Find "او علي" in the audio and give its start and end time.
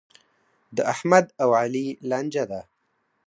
1.43-1.87